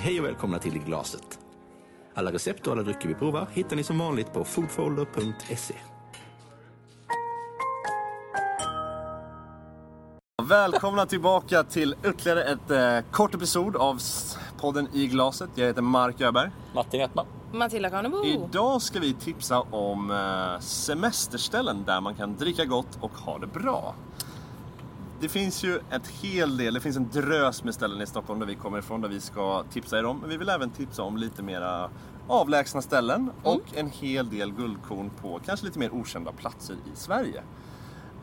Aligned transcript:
Hej 0.00 0.20
och 0.20 0.26
välkomna 0.26 0.58
till 0.58 0.76
I 0.76 0.78
glaset. 0.78 1.38
Alla 2.14 2.32
recept 2.32 2.66
och 2.66 2.72
alla 2.72 2.82
drycker 2.82 3.08
vi 3.08 3.14
provar 3.14 3.46
hittar 3.52 3.76
ni 3.76 3.82
som 3.82 3.98
vanligt 3.98 4.32
på 4.32 4.44
foodfolder.se. 4.44 5.74
Välkomna 10.48 11.06
tillbaka 11.06 11.64
till 11.64 11.94
ytterligare 12.04 12.44
ett 12.44 12.70
eh, 12.70 13.10
kort 13.12 13.34
episod 13.34 13.76
av 13.76 13.96
s- 13.96 14.38
podden 14.60 14.88
I 14.92 15.06
glaset. 15.06 15.50
Jag 15.54 15.66
heter 15.66 15.82
Mark 15.82 16.20
Öberg. 16.20 16.50
Martin 16.74 17.00
Ekman. 17.00 17.26
Matilda 17.52 17.90
Karnebo. 17.90 18.24
Idag 18.24 18.82
ska 18.82 19.00
vi 19.00 19.14
tipsa 19.14 19.60
om 19.60 20.10
eh, 20.10 20.60
semesterställen 20.60 21.84
där 21.86 22.00
man 22.00 22.14
kan 22.14 22.36
dricka 22.36 22.64
gott 22.64 22.98
och 23.00 23.10
ha 23.12 23.38
det 23.38 23.46
bra. 23.46 23.94
Det 25.20 25.28
finns 25.28 25.64
ju 25.64 25.80
ett 25.90 26.08
hel 26.08 26.56
del, 26.56 26.74
det 26.74 26.80
finns 26.80 26.96
en 26.96 27.08
drös 27.10 27.64
med 27.64 27.74
ställen 27.74 28.00
i 28.00 28.06
Stockholm 28.06 28.40
där 28.40 28.46
vi 28.46 28.54
kommer 28.54 28.78
ifrån 28.78 29.00
där 29.00 29.08
vi 29.08 29.20
ska 29.20 29.64
tipsa 29.72 29.98
er 29.98 30.04
om. 30.04 30.18
Men 30.18 30.28
vi 30.30 30.36
vill 30.36 30.48
även 30.48 30.70
tipsa 30.70 31.02
om 31.02 31.16
lite 31.16 31.42
mera 31.42 31.90
avlägsna 32.28 32.82
ställen 32.82 33.30
och 33.42 33.62
en 33.74 33.90
hel 33.90 34.30
del 34.30 34.52
guldkorn 34.52 35.10
på 35.22 35.40
kanske 35.46 35.66
lite 35.66 35.78
mer 35.78 35.94
okända 35.94 36.32
platser 36.32 36.74
i 36.74 36.96
Sverige. 36.96 37.42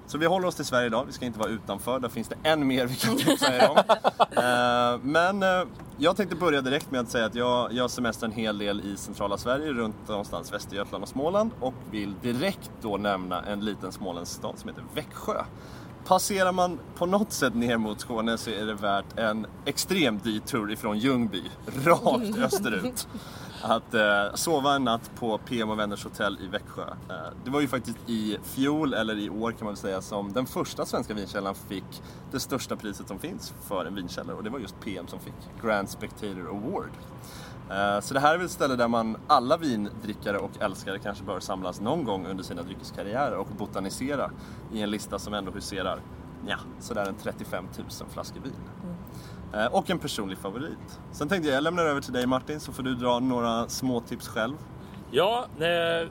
Så 0.08 0.18
vi 0.18 0.26
håller 0.26 0.48
oss 0.48 0.56
till 0.56 0.66
Sverige 0.66 0.88
idag, 0.88 1.06
vi 1.06 1.14
ska 1.14 1.26
inte 1.26 1.40
vara 1.40 1.50
utanför. 1.50 2.00
Där 2.00 2.10
finns 2.10 2.28
det 2.28 2.36
än 2.50 2.68
mer 2.68 2.86
vi 2.86 2.96
kan 2.96 3.18
tipsa 3.18 3.56
er 3.56 3.70
om. 3.70 3.78
Eh, 4.38 5.00
Men 5.02 5.44
eh, 5.44 5.68
jag 5.98 6.16
tänkte 6.18 6.36
börja 6.36 6.62
direkt 6.62 6.92
med 6.92 7.02
att 7.02 7.10
säga 7.10 7.26
att 7.26 7.36
jag, 7.36 7.74
jag 7.74 7.92
semestrar 7.92 8.30
en 8.30 8.36
hel 8.36 8.58
del 8.58 8.82
i 8.82 8.98
centrala 8.98 9.38
Sverige, 9.38 9.74
runt 9.74 10.08
någonstans 10.08 10.54
Västergötland 10.54 11.04
och 11.04 11.10
Småland. 11.10 11.52
Och 11.60 11.74
vill 11.92 12.16
direkt 12.22 12.72
då 12.82 12.98
nämna 12.98 13.42
en 13.44 13.60
liten 13.60 13.92
småländsk 13.92 14.34
stad 14.34 14.60
som 14.60 14.70
heter 14.70 14.84
Växjö. 14.96 15.44
Passerar 16.08 16.52
man 16.52 16.80
på 16.96 17.06
något 17.06 17.32
sätt 17.32 17.56
ner 17.56 17.78
mot 17.78 18.00
Skåne 18.00 18.38
så 18.38 18.50
är 18.50 18.66
det 18.66 18.74
värt 18.74 19.18
en 19.18 19.48
extrem 19.66 20.20
detour 20.24 20.72
ifrån 20.72 21.00
Ljungby, 21.00 21.44
rakt 21.84 22.38
österut. 22.44 23.08
Att 23.62 23.94
eh, 23.94 24.34
sova 24.34 24.76
en 24.76 24.84
natt 24.84 25.12
på 25.20 25.38
PM 25.38 25.70
och 25.70 25.80
Vänners 25.80 26.04
hotell 26.04 26.38
i 26.42 26.48
Växjö. 26.48 26.88
Eh, 27.10 27.16
det 27.46 27.52
var 27.52 27.62
ju 27.62 27.68
faktiskt 27.68 27.98
i 28.08 28.38
fjol, 28.44 28.94
eller 28.94 29.18
i 29.18 29.30
år 29.30 29.52
kan 29.52 29.66
man 29.66 29.74
väl 29.74 29.78
säga, 29.78 30.02
som 30.02 30.34
den 30.34 30.46
första 30.46 30.86
svenska 30.86 31.14
vinkällan 31.14 31.56
fick 31.56 32.02
det 32.32 32.40
största 32.40 32.76
priset 32.76 33.08
som 33.08 33.20
finns 33.20 33.54
för 33.68 33.86
en 33.86 33.96
vinkällare. 33.96 34.36
Och 34.36 34.44
det 34.44 34.50
var 34.50 34.60
just 34.60 34.80
PM 34.80 35.08
som 35.08 35.20
fick 35.20 35.64
Grand 35.64 35.90
Spectator 35.90 36.48
Award. 36.50 36.92
Eh, 37.72 38.00
Så 38.00 38.14
det 38.14 38.20
här 38.20 38.34
är 38.34 38.38
väl 38.38 38.46
ett 38.46 38.52
ställe 38.52 38.76
där 38.76 38.88
man, 38.88 39.18
alla 39.28 39.58
vindrickare 39.58 40.38
och 40.38 40.52
älskare 40.62 41.00
kanske 41.00 41.24
bör 41.24 41.40
samlas 41.40 41.82
någon 41.82 42.04
gång 42.04 42.28
under 42.28 42.44
sina 42.44 42.62
dryckeskarriärer 42.64 43.38
och 43.38 43.48
botanisera 43.48 44.32
i 44.74 44.82
en 44.82 44.90
lista 44.90 45.20
som 45.20 45.34
ändå 45.34 45.52
huserar, 45.52 46.00
ja, 46.48 46.56
sådär 46.80 47.06
en 47.06 47.16
35 47.16 47.66
000 47.78 48.10
flaskor 48.10 48.42
vin. 48.42 48.54
Eh, 49.54 49.66
Och 49.66 49.90
en 49.90 50.00
personlig 50.00 50.38
favorit. 50.38 51.00
Sen 51.12 51.30
tänkte 51.30 51.50
jag, 51.50 51.56
jag 51.58 51.64
lämnar 51.64 51.86
över 51.86 52.02
till 52.02 52.14
dig 52.14 52.26
Martin 52.28 52.60
så 52.60 52.72
får 52.72 52.84
du 52.84 52.96
dra 52.96 53.20
några 53.20 53.68
små 53.70 54.00
tips 54.00 54.28
själv. 54.28 54.56
Ja, 55.12 55.46
eh, 55.60 56.10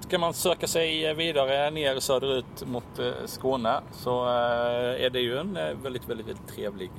ska 0.00 0.18
man 0.18 0.34
söka 0.34 0.66
sig 0.66 1.14
vidare 1.14 1.70
ner 1.70 2.00
söderut 2.00 2.66
mot 2.66 2.84
Skåne 3.24 3.80
så 3.92 4.24
är 4.26 5.10
det 5.10 5.20
ju 5.20 5.38
en 5.38 5.54
väldigt, 5.54 5.82
väldigt, 5.82 6.08
väldigt 6.08 6.48
trevlig 6.54 6.90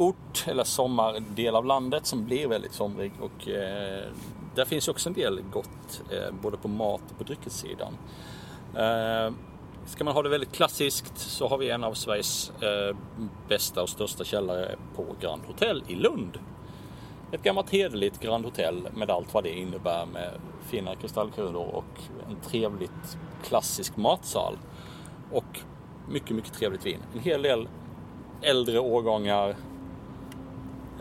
sommarort 0.00 0.44
eller 0.46 0.64
sommardel 0.64 1.54
av 1.54 1.64
landet 1.64 2.06
som 2.06 2.24
blir 2.24 2.48
väldigt 2.48 2.72
somrig 2.72 3.12
och 3.20 3.48
eh, 3.48 4.04
där 4.54 4.64
finns 4.64 4.88
också 4.88 5.08
en 5.08 5.14
del 5.14 5.40
gott 5.52 6.02
eh, 6.10 6.34
både 6.42 6.56
på 6.56 6.68
mat 6.68 7.02
och 7.10 7.18
på 7.18 7.24
dryckessidan. 7.24 7.96
Eh, 8.76 9.32
Ska 9.86 10.04
man 10.04 10.14
ha 10.14 10.22
det 10.22 10.28
väldigt 10.28 10.52
klassiskt 10.52 11.18
så 11.18 11.48
har 11.48 11.58
vi 11.58 11.70
en 11.70 11.84
av 11.84 11.94
Sveriges 11.94 12.52
eh, 12.62 12.96
bästa 13.48 13.82
och 13.82 13.88
största 13.88 14.24
källare 14.24 14.76
på 14.96 15.06
Grand 15.20 15.42
Hotel 15.46 15.82
i 15.88 15.94
Lund. 15.94 16.38
Ett 17.32 17.42
gammalt 17.42 17.70
hederligt 17.70 18.20
Grand 18.20 18.44
Hotel 18.44 18.88
med 18.94 19.10
allt 19.10 19.34
vad 19.34 19.44
det 19.44 19.58
innebär 19.58 20.06
med 20.06 20.30
fina 20.68 20.94
kristallkulor 20.94 21.66
och 21.74 22.00
en 22.28 22.36
trevligt 22.36 23.18
klassisk 23.44 23.96
matsal. 23.96 24.58
Och 25.32 25.60
mycket, 26.08 26.36
mycket 26.36 26.52
trevligt 26.52 26.86
vin. 26.86 27.00
En 27.14 27.20
hel 27.20 27.42
del 27.42 27.68
äldre 28.42 28.78
årgångar. 28.78 29.56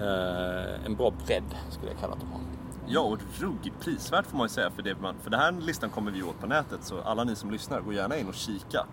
Eh, 0.02 0.86
en 0.86 0.96
bra 0.96 1.12
bredd 1.26 1.56
skulle 1.70 1.92
jag 1.92 2.00
kalla 2.00 2.16
det. 2.16 2.22
för. 2.22 2.40
Ja, 2.88 3.02
och 3.02 3.20
ruggigt 3.40 3.80
prisvärt 3.80 4.26
får 4.26 4.38
man 4.38 4.46
ju 4.46 4.50
säga 4.50 4.72
för 4.72 4.82
det, 4.82 5.02
man, 5.02 5.16
för 5.24 5.30
den 5.30 5.40
här 5.40 5.52
listan 5.52 5.90
kommer 5.90 6.12
vi 6.12 6.24
åt 6.24 6.40
på 6.40 6.48
nätet 6.48 6.80
så 6.84 7.02
alla 7.02 7.24
ni 7.24 7.36
som 7.36 7.52
lyssnar, 7.52 7.82
gå 7.82 7.94
gärna 7.94 8.18
in 8.18 8.28
och 8.28 8.34
kika. 8.36 8.86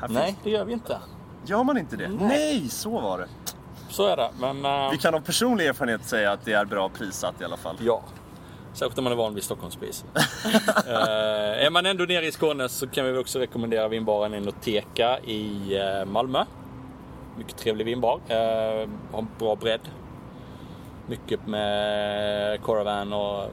Här 0.00 0.08
Nej, 0.08 0.26
finns, 0.26 0.38
det 0.44 0.50
gör 0.50 0.64
vi 0.64 0.72
inte. 0.72 0.98
gör 1.46 1.64
man 1.64 1.78
inte 1.78 1.96
det? 1.96 2.08
Nej, 2.08 2.68
så 2.68 2.90
var 3.00 3.18
det. 3.18 3.28
Så 3.88 4.06
är 4.06 4.16
det. 4.16 4.30
Men 4.40 4.64
eh, 4.64 4.90
Vi 4.90 4.98
kan 4.98 5.14
av 5.14 5.20
personlig 5.20 5.66
erfarenhet 5.66 6.04
säga 6.04 6.32
att 6.32 6.44
det 6.44 6.52
är 6.52 6.64
bra 6.64 6.88
prissatt 6.88 7.40
i 7.40 7.44
alla 7.44 7.56
fall. 7.56 7.76
Ja. 7.80 8.02
Särskilt 8.72 8.98
om 8.98 9.04
man 9.04 9.12
är 9.12 9.16
van 9.16 9.34
vid 9.34 9.44
Stockholmspris. 9.44 10.04
uh, 10.14 10.22
är 11.66 11.70
man 11.70 11.86
ändå 11.86 12.04
nere 12.04 12.26
i 12.26 12.32
Skåne 12.32 12.68
så 12.68 12.86
kan 12.88 13.04
vi 13.06 13.18
också 13.18 13.38
rekommendera 13.38 13.88
vinbaren 13.88 14.34
Enoteka 14.34 15.18
i 15.18 15.76
eh, 15.76 16.04
Malmö. 16.04 16.44
Mycket 17.36 17.56
trevlig 17.56 17.84
vinbar. 17.84 18.14
Uh, 18.14 18.88
har 19.12 19.26
bra 19.38 19.56
bredd. 19.56 19.80
Mycket 21.08 21.46
med 21.46 22.62
Coravan 22.62 23.12
och 23.12 23.50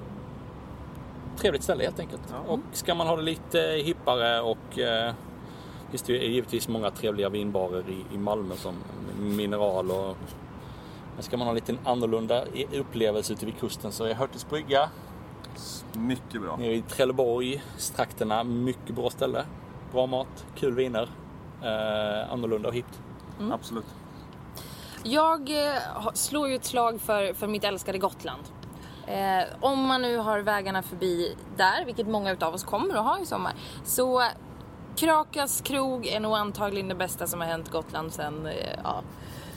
trevligt 1.38 1.64
ställe 1.64 1.84
helt 1.84 2.00
enkelt. 2.00 2.22
Och 2.48 2.60
ska 2.72 2.96
man 2.96 3.08
ha 3.08 3.16
det 3.16 3.22
lite 3.22 3.60
hippare 3.60 4.42
och 4.42 4.78
uh, 4.78 5.14
finns 5.90 6.02
det 6.02 6.14
ju 6.14 6.26
givetvis 6.26 6.68
många 6.68 6.92
trevliga 6.92 7.30
vinbarer 7.30 7.84
i, 7.90 8.16
i 8.16 8.18
Malmö 8.18 8.56
som 8.56 8.76
Mineral 9.20 9.92
och 9.92 10.18
men 11.16 11.24
ska 11.24 11.38
man 11.38 11.48
ha 11.48 11.52
en 11.52 11.56
lite 11.56 11.76
annorlunda 11.84 12.46
upplevelse 12.74 13.34
ute 13.34 13.46
vid 13.46 13.60
kusten 13.60 13.92
så 13.92 14.04
är 14.04 14.14
Hörtes 14.14 14.50
brygga 14.50 14.90
Mycket 15.94 16.42
bra. 16.42 16.58
nere 16.58 16.74
i 16.74 16.82
Trelleborg, 16.82 17.64
trakterna, 17.96 18.44
mycket 18.44 18.96
bra 18.96 19.10
ställe. 19.10 19.46
Bra 19.92 20.06
mat, 20.06 20.46
kul 20.56 20.76
viner, 20.76 21.10
eh, 21.62 22.34
annorlunda 22.34 22.70
och 22.70 22.76
hippt. 22.76 23.02
Absolut. 23.52 23.86
Jag 25.08 25.50
eh, 25.50 26.14
slår 26.14 26.50
ju 26.50 26.56
ett 26.56 26.66
slag 26.66 27.02
för, 27.02 27.34
för 27.34 27.48
mitt 27.48 27.64
älskade 27.64 27.98
Gotland. 27.98 28.44
Eh, 29.08 29.44
om 29.62 29.80
man 29.80 30.02
nu 30.02 30.18
har 30.18 30.40
vägarna 30.40 30.84
förbi 30.84 31.36
där, 31.58 31.86
vilket 31.86 32.08
många 32.08 32.32
utav 32.32 32.54
oss 32.54 32.64
kommer 32.64 32.96
att 32.96 33.06
ha 33.06 33.20
i 33.20 33.26
sommar, 33.26 33.54
så 33.84 34.24
Krakas 34.96 35.62
krog 35.62 36.08
är 36.08 36.20
nog 36.20 36.36
antagligen 36.36 36.88
det 36.88 36.96
bästa 36.96 37.28
som 37.28 37.42
har 37.42 37.48
hänt 37.48 37.72
Gotland 37.72 38.14
sen, 38.14 38.46
eh, 38.46 38.80
ja, 38.84 39.02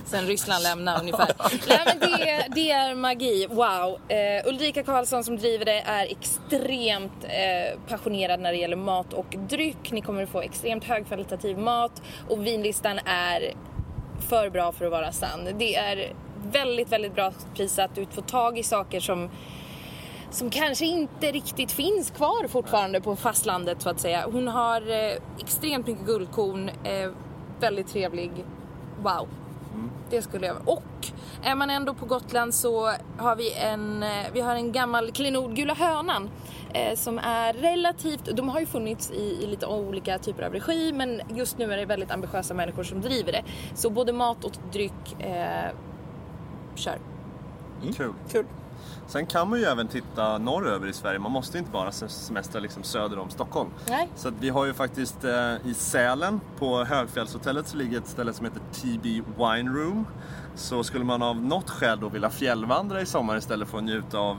sen 0.04 0.26
Ryssland 0.26 0.62
lämnade 0.62 1.00
ungefär. 1.00 1.32
Nej, 1.68 1.80
men 1.86 1.98
det, 1.98 2.46
det 2.54 2.70
är 2.70 2.94
magi, 2.94 3.46
wow. 3.50 3.98
Eh, 4.08 4.48
Ulrika 4.48 4.82
Karlsson 4.82 5.24
som 5.24 5.36
driver 5.36 5.64
det 5.64 5.80
är 5.80 6.06
extremt 6.10 7.24
eh, 7.24 7.80
passionerad 7.88 8.40
när 8.40 8.52
det 8.52 8.58
gäller 8.58 8.76
mat 8.76 9.12
och 9.12 9.34
dryck. 9.48 9.92
Ni 9.92 10.00
kommer 10.00 10.22
att 10.22 10.28
få 10.28 10.40
extremt 10.40 10.84
högkvalitativ 10.84 11.58
mat 11.58 12.02
och 12.28 12.46
vinlistan 12.46 12.98
är 13.04 13.54
för 14.18 14.50
bra 14.50 14.72
för 14.72 14.84
att 14.84 14.90
vara 14.90 15.12
sann. 15.12 15.48
Det 15.58 15.76
är 15.76 16.12
väldigt, 16.52 16.92
väldigt 16.92 17.14
bra 17.14 17.32
prisat. 17.54 17.90
Du 17.94 18.06
får 18.06 18.22
tag 18.22 18.58
i 18.58 18.62
saker 18.62 19.00
som 19.00 19.30
som 20.30 20.50
kanske 20.50 20.86
inte 20.86 21.32
riktigt 21.32 21.72
finns 21.72 22.10
kvar 22.10 22.48
fortfarande 22.48 23.00
på 23.00 23.16
fastlandet 23.16 23.82
så 23.82 23.90
att 23.90 24.00
säga. 24.00 24.24
Hon 24.32 24.48
har 24.48 24.90
eh, 24.90 25.18
extremt 25.38 25.86
mycket 25.86 26.06
guldkorn, 26.06 26.68
eh, 26.68 27.10
väldigt 27.60 27.88
trevlig. 27.88 28.30
Wow. 29.02 29.28
Det 30.10 30.22
skulle 30.22 30.46
jag 30.46 30.56
Och 30.64 30.82
är 31.42 31.54
man 31.54 31.70
ändå 31.70 31.94
på 31.94 32.06
Gotland 32.06 32.54
så 32.54 32.92
har 33.16 33.36
vi 33.36 33.54
en, 33.54 34.02
eh, 34.02 34.08
vi 34.32 34.40
har 34.40 34.54
en 34.54 34.72
gammal 34.72 35.10
klenod, 35.10 35.56
Gula 35.56 35.74
Hönan, 35.74 36.30
eh, 36.74 36.96
som 36.96 37.18
är 37.18 37.52
relativt, 37.52 38.36
de 38.36 38.48
har 38.48 38.60
ju 38.60 38.66
funnits 38.66 39.10
i, 39.10 39.42
i 39.42 39.46
lite 39.46 39.66
olika 39.66 40.18
typer 40.18 40.42
av 40.42 40.52
regi 40.52 40.92
men 40.92 41.20
just 41.34 41.58
nu 41.58 41.72
är 41.72 41.76
det 41.76 41.84
väldigt 41.84 42.10
ambitiösa 42.10 42.54
människor 42.54 42.82
som 42.82 43.00
driver 43.00 43.32
det. 43.32 43.44
Så 43.74 43.90
både 43.90 44.12
mat 44.12 44.44
och 44.44 44.52
dryck, 44.72 45.20
eh, 45.22 45.70
kör. 46.74 46.98
Kul. 47.96 48.12
Kul. 48.30 48.44
Sen 49.06 49.26
kan 49.26 49.50
man 49.50 49.58
ju 49.58 49.64
även 49.64 49.88
titta 49.88 50.38
norröver 50.38 50.86
i 50.86 50.92
Sverige. 50.92 51.18
Man 51.18 51.32
måste 51.32 51.58
inte 51.58 51.70
bara 51.70 51.92
semestra 51.92 52.60
liksom 52.60 52.82
söder 52.82 53.18
om 53.18 53.30
Stockholm. 53.30 53.70
Nej. 53.88 54.08
Så 54.16 54.30
vi 54.40 54.48
har 54.48 54.64
ju 54.64 54.74
faktiskt 54.74 55.24
eh, 55.24 55.54
i 55.64 55.74
Sälen 55.74 56.40
på 56.58 56.84
Högfjällshotellet 56.84 57.68
så 57.68 57.76
ligger 57.76 57.98
ett 57.98 58.08
ställe 58.08 58.32
som 58.32 58.44
heter 58.44 58.60
TB 58.72 59.04
Wine 59.36 59.70
Room. 59.70 60.06
Så 60.54 60.84
skulle 60.84 61.04
man 61.04 61.22
av 61.22 61.36
något 61.36 61.70
skäl 61.70 62.00
då 62.00 62.08
vilja 62.08 62.30
fjällvandra 62.30 63.00
i 63.00 63.06
sommar 63.06 63.36
istället 63.36 63.68
för 63.68 63.78
att 63.78 63.84
njuta 63.84 64.18
av 64.18 64.36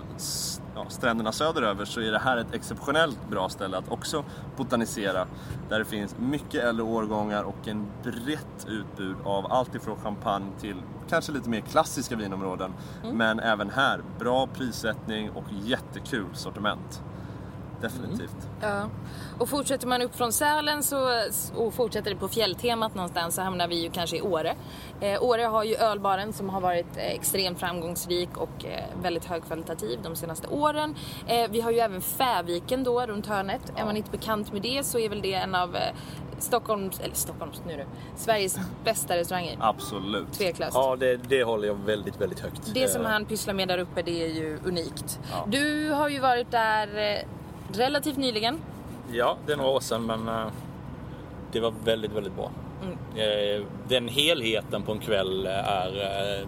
ja, 0.76 0.86
stränderna 0.90 1.32
söderöver 1.32 1.86
så 1.86 2.02
är 2.02 2.12
det 2.12 2.20
här 2.20 2.38
ett 2.38 2.54
exceptionellt 2.54 3.30
bra 3.30 3.50
ställe 3.50 3.78
att 3.78 3.92
också 3.92 4.24
botanisera. 4.58 5.26
Där 5.70 5.80
det 5.80 5.86
finns 5.86 6.16
mycket 6.20 6.64
äldre 6.64 6.84
årgångar 6.86 7.44
och 7.44 7.68
en 7.68 7.88
brett 8.04 8.68
utbud 8.68 9.16
av 9.24 9.52
allt 9.52 9.76
ifrån 9.76 9.98
champagne 10.04 10.52
till 10.60 10.76
kanske 11.10 11.32
lite 11.32 11.50
mer 11.50 11.62
klassiska 11.62 12.16
vinområden. 12.16 12.74
Men 13.14 13.40
även 13.40 13.70
här, 13.70 14.02
bra 14.20 14.48
prissättning 14.48 15.30
och 15.30 15.46
jättekul 15.64 16.26
sortiment. 16.34 17.04
Definitivt. 17.82 18.48
Ja. 18.62 18.90
Och 19.40 19.50
fortsätter 19.50 19.88
man 19.88 20.02
upp 20.02 20.16
från 20.16 20.34
Sälen 20.34 20.84
så, 20.84 21.10
och 21.56 21.74
fortsätter 21.74 22.16
på 22.16 22.28
fjälltemat 22.28 22.96
någonstans 22.96 23.36
så 23.36 23.42
hamnar 23.42 23.68
vi 23.68 23.84
ju 23.84 23.90
kanske 23.90 24.18
i 24.18 24.22
Åre. 24.22 24.56
Eh, 25.02 25.24
Åre 25.24 25.42
har 25.42 25.64
ju 25.64 25.76
ölbaren 25.76 26.34
som 26.34 26.50
har 26.50 26.62
varit 26.62 26.98
eh, 26.98 27.04
extremt 27.04 27.60
framgångsrik 27.60 28.38
och 28.38 28.66
eh, 28.66 28.84
väldigt 29.02 29.26
högkvalitativ 29.26 30.00
de 30.04 30.16
senaste 30.16 30.48
åren. 30.48 30.96
Eh, 31.28 31.50
vi 31.52 31.62
har 31.62 31.72
ju 31.72 31.80
även 31.80 32.02
Fäviken 32.02 32.84
då 32.84 33.06
runt 33.06 33.28
hörnet. 33.28 33.74
Är 33.76 33.86
man 33.86 33.98
inte 33.98 34.12
bekant 34.12 34.54
med 34.54 34.62
det 34.62 34.84
så 34.84 35.00
är 35.00 35.10
väl 35.10 35.22
det 35.22 35.34
en 35.34 35.56
av 35.56 35.76
eh, 35.76 35.82
Stockholms, 36.40 37.00
eller 37.00 37.16
Stockholms 37.16 37.62
nu 37.68 37.78
du, 37.78 37.86
Sveriges 38.16 38.60
bästa 38.84 39.18
restauranger. 39.18 39.58
Absolut. 39.60 40.32
Tveklöst. 40.34 40.74
Ja, 40.74 40.96
det, 40.96 41.16
det 41.16 41.44
håller 41.44 41.68
jag 41.68 41.76
väldigt, 41.76 42.22
väldigt 42.22 42.40
högt. 42.40 42.74
Det 42.74 42.88
som 42.88 43.06
Eh, 43.06 43.12
han 43.12 43.26
pysslar 43.26 43.54
med 43.54 43.68
där 43.68 43.78
uppe 43.78 44.02
det 44.02 44.24
är 44.24 44.28
ju 44.28 44.60
unikt. 44.66 45.20
Du 45.48 45.92
har 45.92 46.10
ju 46.10 46.20
varit 46.20 46.52
där 46.52 46.88
relativt 47.74 48.18
nyligen. 48.18 48.60
Ja, 49.12 49.38
det 49.46 49.54
är 49.54 49.58
några 49.58 49.70
år 49.72 49.80
sedan 49.80 50.06
men 50.06 50.28
eh, 50.28 50.48
det 51.52 51.60
var 51.60 51.74
väldigt, 51.84 52.12
väldigt 52.12 52.36
bra. 52.36 52.52
Eh, 53.16 53.64
Den 53.88 54.08
helheten 54.08 54.84
på 54.84 54.92
en 54.92 55.00
kväll 55.00 55.46
är... 55.46 56.40
eh, 56.42 56.48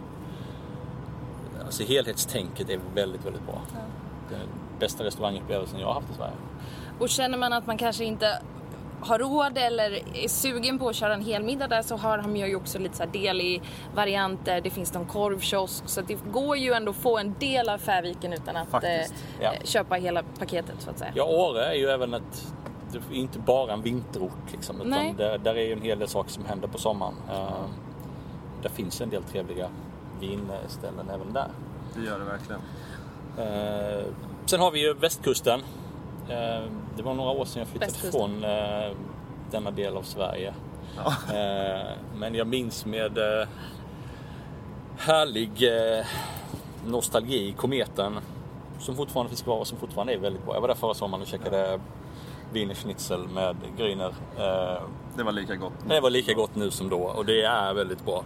Alltså 1.65 1.83
helhetstänket 1.83 2.69
är 2.69 2.79
väldigt, 2.95 3.25
väldigt 3.25 3.45
bra. 3.45 3.62
Den 4.29 4.39
bästa 4.79 5.03
restaurangupplevelsen 5.03 5.79
jag 5.79 5.88
har 5.88 5.94
haft 5.94 6.09
i 6.12 6.13
Sverige. 6.13 6.33
Och 7.00 7.09
känner 7.09 7.38
man 7.38 7.53
att 7.53 7.67
man 7.67 7.77
kanske 7.77 8.03
inte 8.03 8.41
har 9.01 9.19
råd 9.19 9.57
eller 9.57 9.92
är 10.24 10.27
sugen 10.27 10.80
på 10.80 10.89
att 10.89 10.95
köra 10.95 11.13
en 11.13 11.21
hel 11.25 11.44
middag 11.44 11.68
där 11.68 11.81
så 11.81 11.95
har 11.95 12.18
de 12.18 12.36
ju 12.36 12.56
också 12.56 12.80
lite 12.80 12.98
så 12.98 13.03
här 13.03 13.09
deli-varianter. 13.12 14.62
Det 14.62 14.69
finns 14.69 14.94
någon 14.94 15.06
korvkiosk 15.06 15.83
så 15.86 16.01
det 16.01 16.18
går 16.31 16.57
ju 16.57 16.74
ändå 16.74 16.89
att 16.89 16.95
få 16.98 17.18
en 17.18 17.36
del 17.39 17.69
av 17.69 17.77
Färviken 17.77 18.33
utan 18.33 18.56
att 18.56 18.69
Faktiskt, 18.69 19.13
eh, 19.39 19.44
ja. 19.44 19.51
köpa 19.63 19.95
hela 19.95 20.24
paketet 20.39 20.75
så 20.80 20.89
att 20.89 21.00
säga. 21.00 21.12
Ja, 21.15 21.24
Åre 21.24 21.65
är 21.65 21.74
ju 21.74 21.88
även 21.88 22.13
ett... 22.13 22.53
Det 22.92 22.98
är 22.98 23.19
inte 23.19 23.39
bara 23.39 23.74
en 23.74 23.81
vinterort 23.81 24.51
liksom, 24.51 24.75
utan 24.75 24.89
Nej. 24.89 25.13
där, 25.18 25.38
där 25.38 25.56
är 25.56 25.62
ju 25.65 25.74
en 25.74 25.81
hel 25.81 26.00
del 26.00 26.07
saker 26.07 26.31
som 26.31 26.45
händer 26.45 26.68
på 26.68 26.77
sommaren. 26.77 27.13
Eh, 27.30 27.65
Där 28.62 28.69
finns 28.69 29.01
en 29.01 29.09
del 29.09 29.24
trevliga 29.24 29.69
vinställen 30.19 31.09
även 31.13 31.33
där. 31.33 31.48
Det 31.95 32.01
gör 32.01 32.19
det 32.19 32.25
verkligen. 32.25 32.62
Eh, 33.38 34.06
sen 34.45 34.59
har 34.59 34.71
vi 34.71 34.80
ju 34.88 34.94
västkusten. 34.94 35.62
Eh, 36.29 36.63
det 36.97 37.03
var 37.03 37.13
några 37.13 37.31
år 37.31 37.45
sedan 37.45 37.59
jag 37.59 37.68
flyttade 37.68 37.91
Västkusten. 37.91 38.12
från 38.21 38.44
eh, 38.44 38.91
denna 39.51 39.71
del 39.71 39.97
av 39.97 40.01
Sverige. 40.03 40.53
Eh, 41.33 41.88
men 42.15 42.35
jag 42.35 42.47
minns 42.47 42.85
med 42.85 43.18
eh, 43.18 43.47
härlig 44.97 45.51
eh, 45.97 46.06
nostalgi 46.85 47.53
kometen 47.57 48.19
som 48.79 48.95
fortfarande 48.95 49.29
finns 49.29 49.41
kvar 49.41 49.57
och 49.57 49.68
som 49.68 49.77
fortfarande 49.77 50.13
är 50.13 50.18
väldigt 50.18 50.45
bra. 50.45 50.53
Jag 50.53 50.62
var 50.62 50.68
där 50.68 50.75
förra 50.75 50.94
sommaren 50.94 51.21
och 51.21 51.27
käkade 51.27 51.79
Wiener 52.53 52.75
Schnitzel 52.75 53.27
med 53.27 53.56
Grüner. 53.77 54.13
Det 55.17 55.24
var 55.24 55.31
lika 55.31 55.56
gott. 55.56 55.74
det 55.88 56.00
var 56.00 56.09
lika 56.09 56.33
gott 56.33 56.56
nu 56.56 56.71
som 56.71 56.89
då 56.89 57.01
och 57.01 57.25
det 57.25 57.41
är 57.41 57.74
väldigt 57.74 58.06
bra. 58.06 58.24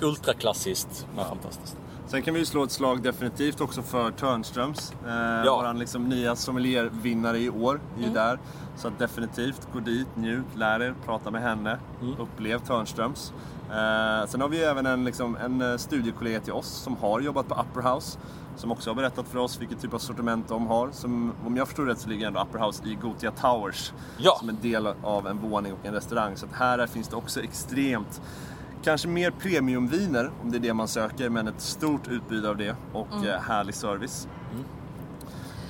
Ultraklassiskt 0.00 1.06
men 1.16 1.24
fantastiskt. 1.24 1.76
Sen 2.08 2.22
kan 2.22 2.34
vi 2.34 2.40
ju 2.40 2.46
slå 2.46 2.64
ett 2.64 2.70
slag 2.72 3.02
definitivt 3.02 3.60
också 3.60 3.82
för 3.82 4.10
Törnströms. 4.10 4.92
Eh, 5.06 5.12
Ja. 5.44 5.56
Våran 5.56 5.78
liksom 5.78 6.04
nya 6.08 6.36
sommeliervinnare 6.36 7.38
i 7.38 7.50
år 7.50 7.74
är 7.74 7.98
Mm. 7.98 8.08
ju 8.08 8.14
där. 8.14 8.38
Så 8.76 8.88
att 8.88 8.98
definitivt, 8.98 9.68
gå 9.72 9.80
dit, 9.80 10.06
njut, 10.16 10.44
lär 10.56 10.80
er, 10.82 10.94
prata 11.04 11.30
med 11.30 11.42
henne, 11.42 11.78
Mm. 12.02 12.14
upplev 12.18 12.58
Törnströms. 12.58 13.32
Eh, 13.70 14.26
sen 14.28 14.40
har 14.40 14.48
vi 14.48 14.62
även 14.64 14.86
en, 14.86 15.04
liksom, 15.04 15.36
en 15.36 15.60
eh, 15.62 15.76
studiekollega 15.76 16.40
till 16.40 16.52
oss 16.52 16.68
som 16.68 16.96
har 16.96 17.20
jobbat 17.20 17.48
på 17.48 17.54
Upper 17.54 17.94
House. 17.94 18.18
Som 18.56 18.72
också 18.72 18.90
har 18.90 18.94
berättat 18.94 19.28
för 19.28 19.38
oss 19.38 19.60
vilket 19.60 19.80
typ 19.80 19.94
av 19.94 19.98
sortiment 19.98 20.48
de 20.48 20.66
har. 20.66 20.88
Som, 20.92 21.32
om 21.46 21.56
jag 21.56 21.66
förstår 21.68 21.84
rätt 21.84 21.98
så 21.98 22.08
ligger 22.08 22.26
ändå 22.26 22.40
Upper 22.42 22.58
House 22.66 22.82
i 22.88 22.94
Gotia 22.94 23.30
Towers. 23.30 23.92
Ja. 24.16 24.36
Som 24.38 24.48
en 24.48 24.58
del 24.62 24.86
av 25.02 25.26
en 25.26 25.38
våning 25.38 25.72
och 25.72 25.86
en 25.86 25.94
restaurang. 25.94 26.36
Så 26.36 26.46
att 26.46 26.52
här 26.52 26.86
finns 26.86 27.08
det 27.08 27.16
också 27.16 27.40
extremt 27.42 28.20
Kanske 28.82 29.08
mer 29.08 29.30
premiumviner 29.30 30.30
om 30.42 30.50
det 30.50 30.56
är 30.58 30.60
det 30.60 30.74
man 30.74 30.88
söker, 30.88 31.28
men 31.28 31.48
ett 31.48 31.60
stort 31.60 32.08
utbud 32.08 32.46
av 32.46 32.56
det 32.56 32.76
och 32.92 33.12
Mm. 33.12 33.28
eh, 33.28 33.40
härlig 33.40 33.74
service. 33.74 34.28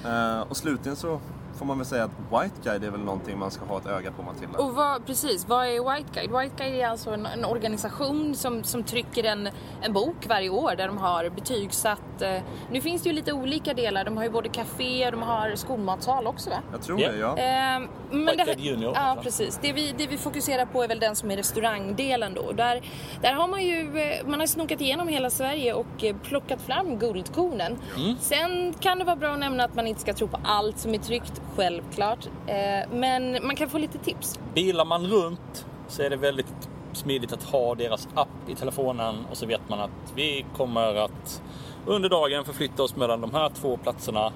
Eh, 0.04 0.40
och 0.40 0.56
slutligen 0.56 0.96
så 0.96 1.20
får 1.58 1.66
man 1.66 1.78
väl 1.78 1.86
säga 1.86 2.04
att 2.04 2.10
White 2.42 2.54
Guide 2.64 2.84
är 2.84 2.90
väl 2.90 3.00
någonting 3.00 3.38
man 3.38 3.50
ska 3.50 3.64
ha 3.64 3.78
ett 3.78 3.86
öga 3.86 4.12
på 4.12 4.22
Matilda. 4.22 4.58
Och 4.58 4.74
vad, 4.74 5.06
precis, 5.06 5.48
vad 5.48 5.66
är 5.66 5.94
White 5.96 6.08
Guide? 6.14 6.30
White 6.40 6.64
Guide 6.64 6.80
är 6.80 6.86
alltså 6.88 7.10
en, 7.10 7.26
en 7.26 7.44
organisation 7.44 8.34
som, 8.34 8.64
som 8.64 8.82
trycker 8.84 9.24
en, 9.24 9.48
en 9.82 9.92
bok 9.92 10.16
varje 10.28 10.50
år 10.50 10.74
där 10.76 10.86
de 10.86 10.98
har 10.98 11.28
betygsatt... 11.30 12.22
Eh, 12.22 12.36
nu 12.70 12.80
finns 12.80 13.02
det 13.02 13.08
ju 13.08 13.14
lite 13.14 13.32
olika 13.32 13.74
delar. 13.74 14.04
De 14.04 14.16
har 14.16 14.24
ju 14.24 14.30
både 14.30 14.48
café 14.48 15.06
och 15.06 15.12
de 15.12 15.22
har 15.22 15.52
skolmatsal 15.54 16.26
också 16.26 16.50
va? 16.50 16.56
Jag 16.72 16.82
tror 16.82 17.00
Ja. 17.00 17.10
det, 17.10 17.18
ja. 17.18 17.36
Ehm, 17.36 17.88
men 18.10 18.26
White 18.26 18.36
det- 18.36 18.44
Guide 18.44 18.60
Junior, 18.60 18.92
Ja, 18.94 19.14
va? 19.16 19.22
precis. 19.22 19.58
Det 19.62 19.72
vi, 19.72 19.94
det 19.98 20.06
vi 20.06 20.18
fokuserar 20.18 20.64
på 20.66 20.82
är 20.82 20.88
väl 20.88 20.98
den 21.00 21.16
som 21.16 21.30
är 21.30 21.36
restaurangdelen 21.36 22.34
då. 22.34 22.52
Där, 22.52 22.80
där 23.22 23.32
har 23.32 23.48
man 23.48 23.62
ju 23.62 24.00
eh, 24.00 24.26
man 24.26 24.40
har 24.40 24.46
snokat 24.46 24.80
igenom 24.80 25.08
hela 25.08 25.30
Sverige 25.30 25.72
och 25.74 26.04
eh, 26.04 26.16
plockat 26.16 26.62
fram 26.62 26.98
guldkornen. 26.98 27.78
Mm. 27.96 28.16
Sen 28.20 28.74
kan 28.80 28.98
det 28.98 29.04
vara 29.04 29.16
bra 29.16 29.32
att 29.32 29.38
nämna 29.38 29.64
att 29.64 29.74
man 29.74 29.86
inte 29.86 30.00
ska 30.00 30.14
tro 30.14 30.28
på 30.28 30.38
allt 30.44 30.78
som 30.78 30.94
är 30.94 30.98
tryckt, 30.98 31.40
självklart. 31.58 32.26
Eh, 32.46 32.88
men 32.92 33.46
man 33.46 33.56
kan 33.56 33.68
få 33.68 33.78
lite 33.78 33.98
tips. 33.98 34.38
Bilar 34.54 34.84
man 34.84 35.06
runt 35.06 35.66
så 35.88 36.02
är 36.02 36.10
det 36.10 36.16
väldigt 36.16 36.68
smidigt 36.92 37.32
att 37.32 37.42
ha 37.42 37.74
deras 37.74 38.08
app 38.14 38.28
i 38.48 38.54
telefonen 38.54 39.26
och 39.30 39.36
så 39.36 39.46
vet 39.46 39.68
man 39.68 39.80
att 39.80 40.12
vi 40.14 40.46
kommer 40.56 40.94
att 40.94 41.42
under 41.86 42.08
dagen 42.08 42.44
förflytta 42.44 42.82
oss 42.82 42.96
mellan 42.96 43.20
de 43.20 43.34
här 43.34 43.48
två 43.48 43.76
platserna. 43.76 44.32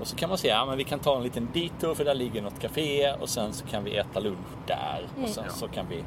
Och 0.00 0.06
så 0.06 0.16
kan 0.16 0.28
man 0.28 0.38
säga, 0.38 0.54
ja 0.54 0.66
men 0.66 0.78
vi 0.78 0.84
kan 0.84 0.98
ta 0.98 1.16
en 1.16 1.22
liten 1.22 1.48
detour 1.54 1.94
för 1.94 2.04
där 2.04 2.14
ligger 2.14 2.42
något 2.42 2.60
café 2.60 3.12
och 3.20 3.28
sen 3.28 3.52
så 3.52 3.66
kan 3.66 3.84
vi 3.84 3.96
äta 3.96 4.20
lunch 4.20 4.38
där. 4.66 5.06
Och 5.22 5.28
sen 5.28 5.44
så 5.50 5.68
kan 5.68 5.86
vi 5.90 6.04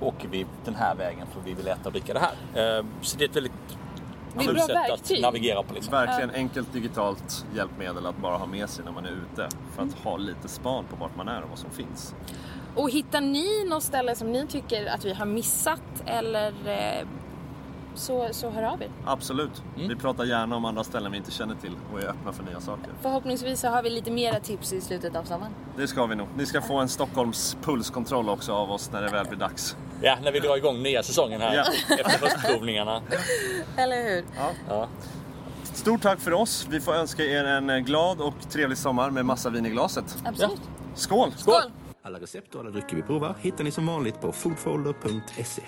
åker 0.00 0.28
vi 0.28 0.46
den 0.64 0.74
här 0.74 0.94
vägen 0.94 1.26
för 1.34 1.40
vi 1.44 1.54
vill 1.54 1.68
äta 1.68 1.80
och 1.84 1.92
dricka 1.92 2.14
det 2.14 2.20
här. 2.20 2.78
Eh, 2.78 2.84
Så 3.02 3.18
det 3.18 3.24
är 3.24 3.28
ett 3.28 3.36
väldigt 3.36 3.78
Det 4.38 4.44
är 4.44 4.54
bra 4.54 4.62
sätt 4.62 4.76
att 4.76 4.90
verktyg. 4.90 5.22
navigera 5.22 5.62
på. 5.62 5.74
Liksom. 5.74 5.92
Verkligen 5.92 6.30
enkelt 6.30 6.72
digitalt 6.72 7.46
hjälpmedel 7.54 8.06
att 8.06 8.18
bara 8.18 8.36
ha 8.36 8.46
med 8.46 8.70
sig 8.70 8.84
när 8.84 8.92
man 8.92 9.04
är 9.04 9.10
ute. 9.10 9.48
För 9.76 9.82
att 9.82 9.92
ha 10.04 10.16
lite 10.16 10.48
span 10.48 10.84
på 10.90 10.96
vart 10.96 11.16
man 11.16 11.28
är 11.28 11.42
och 11.42 11.48
vad 11.48 11.58
som 11.58 11.70
finns. 11.70 12.14
Och 12.74 12.90
hittar 12.90 13.20
ni 13.20 13.64
något 13.68 13.82
ställe 13.82 14.14
som 14.14 14.32
ni 14.32 14.46
tycker 14.46 14.86
att 14.86 15.04
vi 15.04 15.12
har 15.12 15.26
missat 15.26 15.82
eller 16.06 16.52
eh, 16.66 17.06
så, 17.94 18.28
så 18.30 18.50
hör 18.50 18.62
av 18.62 18.82
er. 18.82 18.90
Absolut. 19.04 19.62
Vi 19.74 19.96
pratar 19.96 20.24
gärna 20.24 20.56
om 20.56 20.64
andra 20.64 20.84
ställen 20.84 21.12
vi 21.12 21.18
inte 21.18 21.30
känner 21.30 21.54
till 21.54 21.72
och 21.92 22.00
är 22.02 22.06
öppna 22.06 22.32
för 22.32 22.44
nya 22.44 22.60
saker. 22.60 22.90
Förhoppningsvis 23.02 23.60
så 23.60 23.68
har 23.68 23.82
vi 23.82 23.90
lite 23.90 24.10
mera 24.10 24.40
tips 24.40 24.72
i 24.72 24.80
slutet 24.80 25.16
av 25.16 25.24
sommaren. 25.24 25.52
Det 25.76 25.88
ska 25.88 26.06
vi 26.06 26.14
nog. 26.14 26.28
Ni 26.36 26.46
ska 26.46 26.62
få 26.62 26.78
en 26.78 26.88
Stockholms 26.88 27.56
pulskontroll 27.62 28.28
också 28.28 28.52
av 28.52 28.70
oss 28.70 28.92
när 28.92 29.02
det 29.02 29.08
väl 29.08 29.26
blir 29.26 29.38
dags. 29.38 29.76
Ja, 30.02 30.16
när 30.22 30.32
vi 30.32 30.40
drar 30.40 30.56
igång 30.56 30.82
nya 30.82 31.02
säsongen 31.02 31.40
här 31.40 31.54
Ja. 31.54 31.64
efter 31.98 32.18
höstprovningarna. 32.26 33.02
Eller 33.76 34.02
hur? 34.02 34.24
Ja. 34.68 34.88
Stort 35.62 36.02
tack 36.02 36.20
för 36.20 36.32
oss. 36.32 36.66
Vi 36.70 36.80
får 36.80 36.94
önska 36.94 37.24
er 37.24 37.44
en 37.44 37.84
glad 37.84 38.20
och 38.20 38.34
trevlig 38.50 38.78
sommar 38.78 39.10
med 39.10 39.24
massa 39.26 39.50
vin 39.50 39.66
i 39.66 39.70
glaset. 39.70 40.16
Absolut. 40.24 40.60
Skål! 40.94 41.32
Skål! 41.36 41.62
Alla 42.02 42.18
recept 42.20 42.54
och 42.54 42.60
alla 42.60 42.70
drycker 42.70 42.96
vi 42.96 43.02
provar 43.02 43.34
hittar 43.40 43.64
ni 43.64 43.70
som 43.70 43.86
vanligt 43.86 44.20
på 44.20 44.32
foodfolder.se. 44.32 45.62